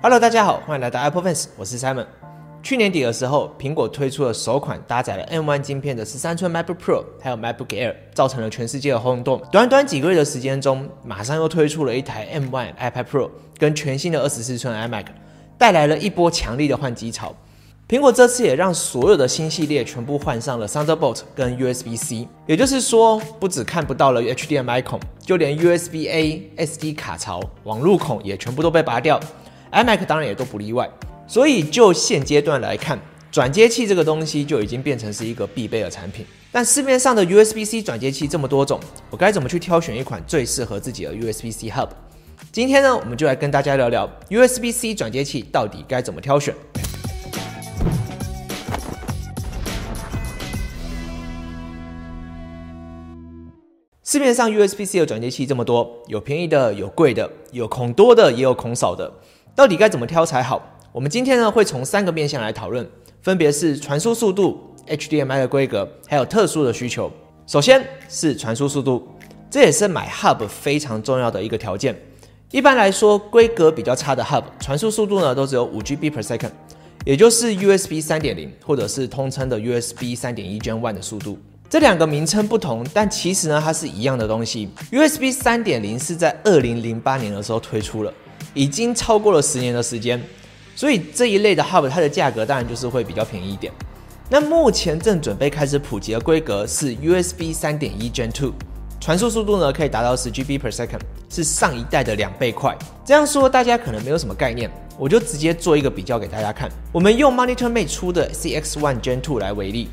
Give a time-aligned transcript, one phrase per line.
[0.00, 2.06] Hello，大家好，欢迎来到 Apple Fans，我是 Simon。
[2.62, 9.42] 去年底的时候，苹果推出了首款搭载了 M1 晶片的十三寸 MacBook Pro，还有 MacBook Air，造成了全世界的轰动。
[9.52, 15.04] 短短几个月的时间中，马上又推出了一台 M1 iPad Pro 跟全新的二十四寸 iMac，
[15.58, 17.34] 带来了一波强力的换机潮。
[17.86, 29.20] 苹果这次也让所有的新系列全部换上了 Thunderbolt 跟 USB-C，也就是说，不只看不到了 HDMI 孔，就连 USB-A、SD 卡槽、网路孔也全部都被拔掉。
[29.74, 30.88] iMac 当然也都不例外。
[31.26, 32.98] 所以就现阶段来看，
[33.32, 36.24] 转接器这个东西就已经变成是一个必备的产品。
[36.52, 38.78] 但市面上的 USB-C 转接器这么多种，
[39.10, 41.88] 我该怎么去挑选一款最适合自己的 USB-C Hub？
[42.52, 46.54] 今天呢，我们就来跟大家聊聊 USB-C 转接器到底该怎么挑选。
[54.04, 59.12] 市面上 USB-C 的转接器这么多，有便宜的，有贵的，有孔多的，也有孔少的，
[59.56, 60.60] 到底该怎么挑才好？
[60.90, 62.84] 我们今天呢会从三个面向来讨论，
[63.22, 67.08] 分别是传输速度、HDMI 的规格，还有特殊的需求。
[67.46, 69.06] 首先是传输速度，
[69.48, 71.96] 这也是买 Hub 非常重要的一个条件。
[72.50, 76.50] 一般来说，规格比较差的 Hub 传输速度呢都只有五 GB per second，
[77.04, 81.38] 也就是 USB 三点零或者是通称的 USB 三点一 Gen One 的速度。
[81.70, 84.68] 这两个名称不同，但其实呢，它是一样的东西。
[84.90, 88.12] USB 三点零是在二零零八年的时候推出了，
[88.54, 90.20] 已经超过了十年的时间，
[90.74, 93.72] 所以这一类的 Hub 它的价格当然就是会比较便宜一点。
[94.30, 98.52] 那目前正准备开始普及的规格是 USB 三点一 Gen Two，
[99.00, 102.74] 传输速度呢可以达到十 GB per second，是上一代的两倍快。
[103.04, 106.70] 这样说大家可能没有什么概念，我就直接做一个比较给大家看。
[106.90, 109.88] 我们用 Monitor Mate 出的 CX One Gen Two 来为例。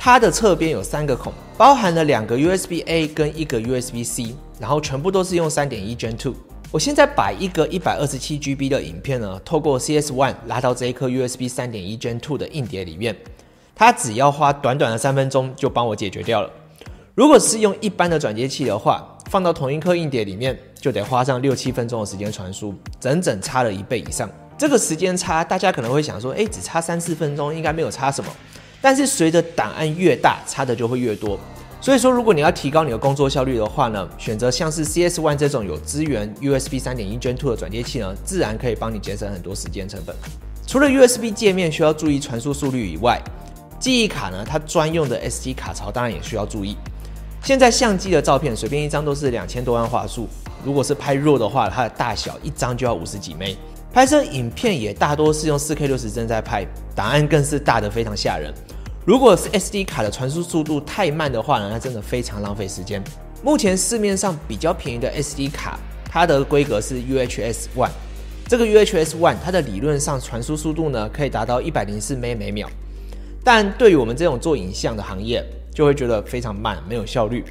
[0.00, 6.34] 它的侧边有三个孔，包含了两个 USB A 跟一个 USB C，然后全部都是用三点一 Gen Two。
[6.70, 13.16] 我现在把一个一百二十七 GB 的影片呢，透过 CS One 拉到这一颗 USB 三点一 Gen Two 的硬碟里面，
[13.74, 16.50] 它只要花短短的三分钟就帮我解决掉了。
[17.14, 24.28] 如果是用一般的转接器的话，放到同一颗硬碟里面，就得花上六七分钟的时间传输，整整差了一倍以上。
[24.58, 28.30] 这个时间差，大家可能会想说，哎，只差三四分钟，应该没有差什么。
[28.82, 31.40] 但是随着档案越大，差的就会越多。
[31.80, 40.14] 所以说，如果你要提高你的工作效率的话呢，选择像是 CS One 这种有支援 USB 三点一 Gen Two 的转接器呢，自然可以帮你节省很多时间成本。
[40.66, 43.22] 除了 USB 界面需要注意传输速率以外，
[43.78, 46.76] 记忆卡呢，它专用的 SD 卡槽当然也需要注意。
[47.44, 50.28] 现在相机的照片随便一张都是两千多万画素，
[50.64, 53.56] 如果是拍 RAW 的话，它的大小一张就要五十几枚。
[53.92, 58.52] 拍摄影片也大多是用四 K 六十帧在拍，档案更是大得非常吓人。
[59.08, 63.02] 如果是 SD 卡的传输速度太慢的话呢，那真的非常浪费时间。
[63.42, 67.88] 目前市面上比较便宜的 SD 卡，它的规格是 UHS One。
[68.46, 72.68] 这个 UHS One 它的理论上传输速度呢可以达到一百零四 M 每秒，
[73.42, 75.42] 但对于我们这种做影像的行业，
[75.72, 77.42] 就会觉得非常慢，没有效率。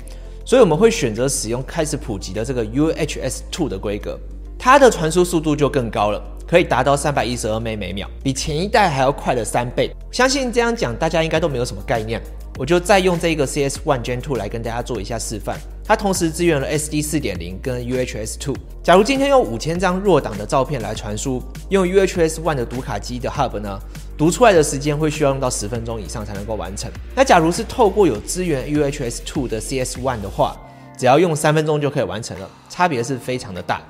[0.46, 4.16] 所以我们会选择使用开始普及的这个 UHS Two 的规格。
[4.60, 9.92] 它的传输速度就更高了，可以达到三百一十二 M 每秒，比前一代还要快了三倍。
[10.12, 12.22] 相信这样讲大家应该都没有什么概念，
[12.58, 15.58] 我就再用这个 CS One Gen Two 来跟大家做一下示范。
[15.84, 18.56] 它同时支援了 SD 四点零跟 UHS Two。
[18.84, 23.80] 假如今天用五千张弱档的照片来传输，用 UHS One 的读卡机的 Hub 呢，
[24.18, 26.92] 读出来的时间会需要用到十分钟以上才能够完成。
[27.16, 30.58] 那假如是透过有支援 UHS Two 的 CS One 的话，
[30.98, 33.82] 只要用三分钟就可以完成了，差别是非常的大。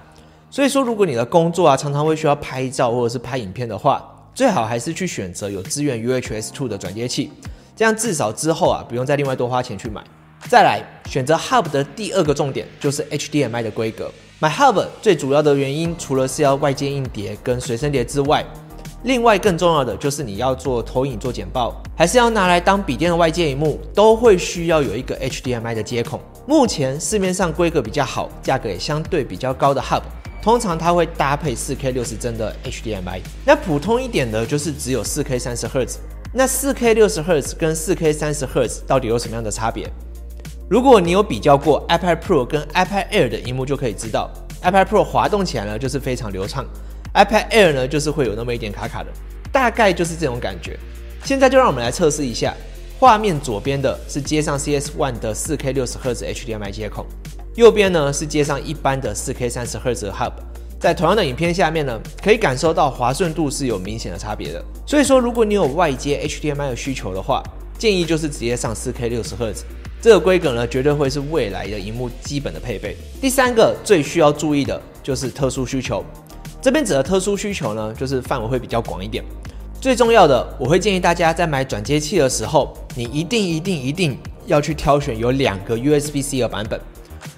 [0.50, 4.02] 所以说，如果你的工作啊常常会需要拍照或者是拍影片的话，
[4.34, 7.32] 最好还是去选择有支援 UHS Two 的转接器，
[7.76, 10.02] 这样至少之后啊不用再另外多花钱去买。
[10.48, 14.10] 再来，选择 Hub 的第二个重点就是 HDMI 的规格。
[14.40, 18.46] 买 Hub 最主要的原因，除了是要外接硬碟跟随身碟之外，
[19.04, 26.22] 另外更重要的就是你要做投影、做简报，还是要拿来当笔电的外接荧幕，都会需要有一个 HDMI 的接孔。
[26.46, 30.04] 目前市面上规格比较好、价格也相对比较高的 Hub。
[30.42, 36.00] 通常它会搭配 4K 六十帧的 HDMI，那普通一点的就是只有 4K 三十赫兹。
[36.34, 39.90] 那 4K 六十赫兹跟 4K 三十赫兹到底有什么样的差别？
[40.70, 44.30] 如果你有比较过 iPad Pro 跟 iPad Air 的荧幕，就可以知道
[44.62, 46.66] iPad Pro 滑动起来呢就是非常流畅
[47.14, 49.10] ，iPad Air 呢就是会有那么一点卡卡的，
[49.52, 50.78] 大概就是这种感觉。
[51.24, 52.54] 现在就让我们来测试一下，
[53.00, 57.06] 画面左边的是接上 CS One 的 4K 六十赫兹 HDMI 接口。
[57.58, 60.32] 右边呢是接上一般的 4K 三十赫兹 Hub，
[60.80, 64.64] 在同样的影片下面呢，可以感受到滑顺度是有明显的差别的。
[64.86, 67.42] 所以说，如果你有外接 HDMI 的需求的话，
[67.80, 69.64] 建议就是直接上 4K 六十赫兹，
[70.00, 72.96] 这个规格呢绝对会是未来的荧幕基本的配备。
[73.20, 76.06] 第三个最需要注意的就是特殊需求，
[76.62, 79.24] 这边指的特殊需求呢，就是范围会比较广一点。
[79.82, 84.16] 最重要的，我会建议大家在买转接器的时候，你一定一定一定
[84.46, 86.80] 要去挑选有两个 USB-C 的版本，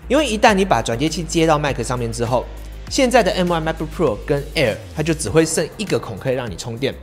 [0.09, 2.43] 因为一旦你把转接器接到 Mac 上面之后，
[2.89, 6.93] 现在的 M1 MacBook Pro 跟 Air 它就只会剩一个孔可以让你充电。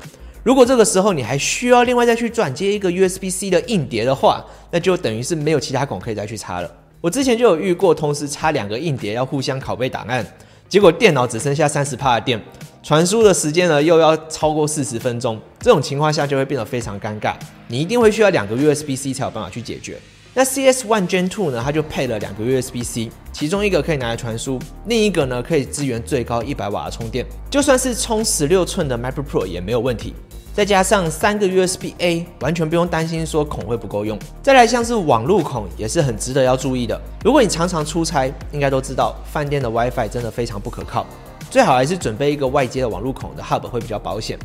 [0.42, 6.70] 如果这个时候你还需要另外再去转接一个 USB-C 的硬碟的话，那就等于是没有其他孔可以再去插了。
[7.00, 10.26] 我之前就有遇过，同时插两个硬碟要互相拷贝档案，
[10.68, 12.42] 结果电脑只剩下三十帕的电。
[12.82, 17.34] 传输的时间呢，又要超过四十分钟，这种情况下就会变得非常尴尬。
[17.68, 19.98] 你一定会需要两个 USB-C 才有办法去解决。
[20.38, 30.12] 那 CS One Gen Two 呢，它就配了两个 USB-C，其中一个可以拿来传输，另一个呢可以支援最高一百瓦的充电，就算是充十六寸的 MacBook Pro 也没有问题。
[30.52, 34.18] 再加上三个 USB-A，完全不用担心说孔会不够用。
[34.42, 37.00] 再来像是网路孔也是很值得要注意的。
[37.24, 41.06] 如果你常常出差，应该都知道饭店的 WiFi 真的非常不可靠，
[41.50, 44.38] 最好还是准备一个外接的网路孔的 Hub 会比较保险。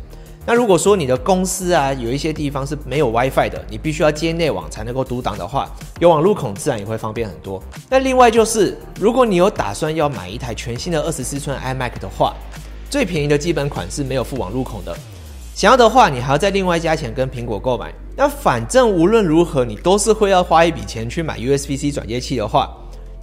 [0.43, 7.61] 那如果说你的公司啊有一些地方是没有 WiFi 的，你必须要接内网才能够读档的话，有网路孔自然也会方便很多。
[7.89, 12.33] 那另外就是，如果你有打算要买一台全新的二十四寸 iMac 的话，
[12.89, 14.97] 最便宜的基本款是没有附网路孔的。
[15.53, 17.93] 想要的话，你还要再另外加钱跟苹果购买。
[18.17, 22.67] 那反正无论如何，你都是会要花一笔钱去买 USB-C 转接器的话，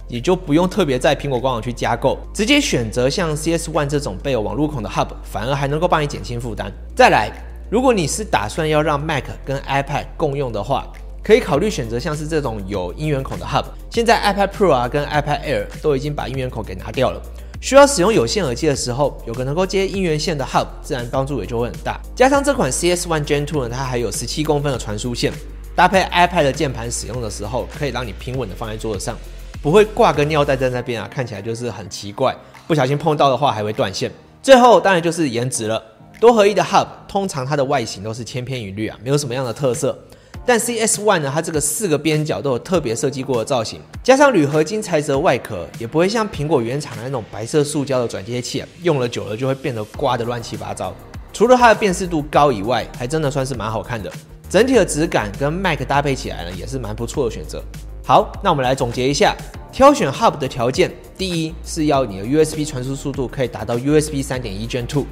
[0.09, 6.71] 也就不用特别在苹果官网去加购，直接选择像 CS One 这种备有网路孔的 Hub，反而还能够帮你减轻负担。
[6.95, 7.31] 再来，
[7.69, 10.91] 如果你是打算要让 Mac 跟 iPad 共用的话，
[11.23, 13.65] 可以考虑选择像是这种有音源孔的 Hub。
[13.91, 17.21] 现在 iPad Pro 啊跟 iPad Air 都已经把音源口给拿掉了。
[17.61, 21.99] 需要使用有线耳机的时候，有个能够接音源线的 Hub，自然帮助也就会很大。
[22.15, 25.31] 加上这款 CS One Gen Two 呢，它还有十七公分的传输线，
[25.75, 29.17] 搭配 iPad 的键盘使用的时候，可以让你平稳的放在桌子上，
[29.61, 32.35] 不会挂个尿袋在那边啊，看起来就是很奇怪，
[32.67, 34.11] 不小心碰到的话还会断线。
[34.41, 35.83] 最后当然就是颜值了，
[36.19, 39.97] 多合一的 Hub 通常它的外形都是千篇一律啊，没有什么样的特色。
[40.45, 50.95] 但 CS One 呢，它这个四个边角都有特别设计过的造型，加上铝合金材质的外壳，也不会像苹果原厂的那种白色塑胶的转接器，啊用了久了就会变得刮得乱七八糟。
[51.33, 54.11] 除了它的辨识度高以外，还真的算是蛮好看的。
[54.49, 57.61] 整体的质感跟 Mac 搭配起来呢，也是蛮不错的选择。
[58.09, 59.37] 好，那我们来总结一下，
[59.71, 65.03] 挑选 Hub 的条件：第一是要你的 USB 传输速度可以达到 USB 三点一 Gen Two；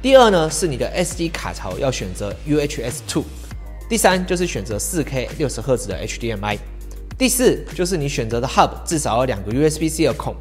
[0.00, 3.24] 第二呢是你的 SD 卡槽要选择 UHS Two。
[3.88, 6.56] 第三就是选择四 K 六十赫兹的 HDMI，
[7.18, 10.32] 第四就是你选择的 Hub 至少要两个 USB-C 的孔，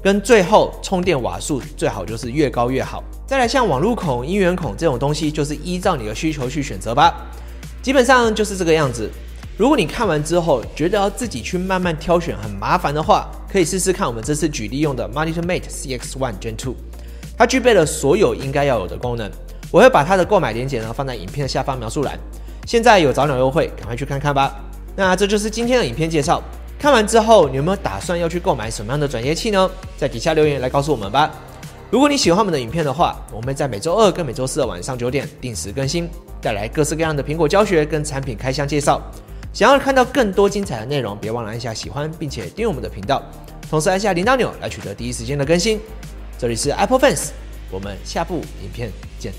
[0.00, 3.02] 跟最后充电瓦数最好就是越高越好。
[3.26, 7.26] 再来像网路孔、音源孔这种东西，就是依照你的需求去选择吧。
[7.82, 9.10] 基本上就是这个样子。
[9.58, 16.72] 如果你看完之后觉得要自己去慢慢挑选很麻烦的话，可以试试看我们这次举例用的 Monitor Mate CX One Gen 2，
[17.36, 19.28] 它具备了所有应该要有的功能。
[19.72, 22.16] 我会把它的购买链接呢放在影片的下方描述栏。
[22.68, 24.54] 现在有早鸟优惠，赶快去看看吧。
[24.94, 26.40] 那这就是今天的影片介绍。
[26.78, 29.68] 看完之后，你有没有打算要去购买什么样的转接器呢？
[29.96, 31.28] 在底下留言来告诉我们吧。
[31.90, 36.08] 如果你喜欢我们的影片的话，我们在每周二跟每周四的晚上九点定时更新，
[36.40, 39.02] 带来各式各样的苹果教学跟产品开箱介绍。
[39.58, 43.20] 想要看到更多精彩的内容，别忘了按下喜欢，并且订阅我们的频道，
[43.68, 45.80] 同时按下铃铛钮来取得第一时间的更新。
[46.38, 47.30] 这里是 Apple Fans，
[47.68, 48.88] 我们下部影片
[49.18, 49.32] 见